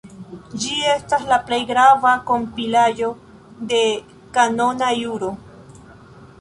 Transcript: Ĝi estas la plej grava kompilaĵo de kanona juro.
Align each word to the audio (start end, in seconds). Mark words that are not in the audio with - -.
Ĝi 0.61 0.77
estas 0.93 1.27
la 1.31 1.37
plej 1.49 1.59
grava 1.73 2.15
kompilaĵo 2.31 3.11
de 3.75 3.85
kanona 4.41 4.93
juro. 5.05 5.31